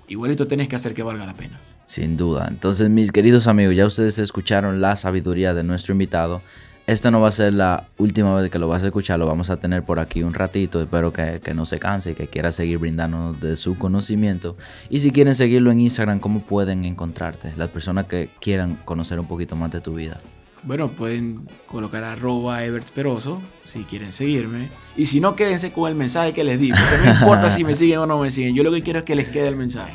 Igualito 0.09 0.47
tenés 0.47 0.69
que 0.69 0.77
hacer 0.77 0.95
que 0.95 1.03
valga 1.03 1.27
la 1.27 1.35
pena. 1.35 1.61
Sin 1.87 2.17
duda. 2.17 2.47
Entonces, 2.49 2.91
mis 2.91 3.13
queridos 3.13 3.47
amigos, 3.47 3.75
ya 3.75 3.87
ustedes 3.87 4.19
escucharon 4.19 4.81
la 4.81 4.97
sabiduría 4.97 5.55
de 5.55 5.65
nuestro 5.65 5.93
invitado. 5.93 6.43
Esta 6.89 7.11
no 7.11 7.21
va 7.21 7.29
a 7.29 7.33
ser 7.33 7.53
la 7.53 7.85
última 7.99 8.35
vez 8.35 8.51
que 8.51 8.59
lo 8.59 8.67
vas 8.67 8.83
a 8.83 8.87
escuchar, 8.87 9.19
lo 9.19 9.27
vamos 9.27 9.51
a 9.51 9.59
tener 9.59 9.83
por 9.83 9.99
aquí 9.99 10.23
un 10.23 10.33
ratito. 10.33 10.81
Espero 10.81 11.13
que, 11.13 11.39
no 11.55 11.67
se 11.67 11.79
canse 11.79 12.13
y 12.13 12.15
que 12.15 12.29
quiera 12.29 12.51
seguir 12.51 12.79
brindándonos 12.79 13.39
de 13.43 13.57
su 13.57 13.77
conocimiento. 13.77 14.57
Y 14.89 15.01
si 15.01 15.11
quieren 15.11 15.35
seguirlo 15.35 15.71
en 15.71 15.81
Instagram, 15.81 16.19
¿cómo 16.19 16.41
pueden 16.41 16.87
encontrarte? 16.87 17.53
Las 17.59 17.69
personas 17.69 18.07
que 18.07 18.31
quieran 18.41 18.79
conocer 18.87 19.21
un 19.21 19.27
poquito 19.27 19.55
más 19.55 19.71
de 19.71 19.83
tu 19.83 19.97
vida. 19.97 20.19
Bueno, 20.63 20.89
pueden 20.89 21.47
colocar 21.67 22.05
arroba 22.05 22.65
evertsperoso 22.65 23.43
si 23.67 23.81
quieren 23.85 24.15
seguirme. 24.15 24.71
Y 24.97 25.05
si 25.05 25.21
no, 25.21 25.37
quédense 25.37 25.73
con 25.73 25.91
el 25.91 25.95
mensaje 25.95 26.33
que 26.33 26.43
les 26.43 26.59
di. 26.59 26.71
Porque 26.71 27.05
no 27.05 27.13
importa 27.13 27.51
si 27.55 27.65
me 27.65 27.75
siguen 27.75 27.99
o 27.99 28.07
no 28.07 28.19
me 28.19 28.31
siguen. 28.31 28.55
Yo 28.55 28.63
lo 28.63 28.73
que 28.73 28.83
quiero 28.83 29.01
es 29.01 29.05
que 29.05 29.15
les 29.15 29.29
quede 29.29 29.49
el 29.49 29.57
mensaje 29.57 29.93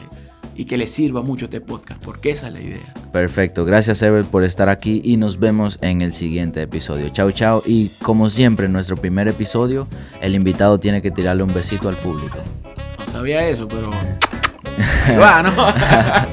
y 0.55 0.65
que 0.65 0.77
les 0.77 0.91
sirva 0.91 1.21
mucho 1.21 1.45
este 1.45 1.61
podcast, 1.61 2.03
porque 2.03 2.31
esa 2.31 2.47
es 2.47 2.53
la 2.53 2.61
idea. 2.61 2.93
Perfecto, 3.11 3.65
gracias 3.65 4.01
Ever 4.01 4.25
por 4.25 4.43
estar 4.43 4.69
aquí 4.69 5.01
y 5.03 5.17
nos 5.17 5.39
vemos 5.39 5.77
en 5.81 6.01
el 6.01 6.13
siguiente 6.13 6.61
episodio. 6.61 7.09
Chao, 7.09 7.31
chao. 7.31 7.61
Y 7.65 7.89
como 8.01 8.29
siempre, 8.29 8.65
en 8.65 8.73
nuestro 8.73 8.97
primer 8.97 9.27
episodio, 9.27 9.87
el 10.21 10.35
invitado 10.35 10.79
tiene 10.79 11.01
que 11.01 11.11
tirarle 11.11 11.43
un 11.43 11.53
besito 11.53 11.89
al 11.89 11.97
público. 11.97 12.37
No 12.99 13.05
sabía 13.05 13.47
eso, 13.47 13.67
pero... 13.67 13.91
Ahí 15.05 15.17
va, 15.17 15.43
¿no? 15.43 15.53